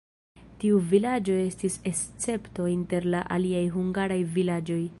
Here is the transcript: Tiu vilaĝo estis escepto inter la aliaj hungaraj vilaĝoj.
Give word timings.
Tiu 0.61 0.79
vilaĝo 0.93 1.35
estis 1.41 1.75
escepto 1.91 2.65
inter 2.77 3.07
la 3.17 3.21
aliaj 3.37 3.63
hungaraj 3.77 4.19
vilaĝoj. 4.39 4.83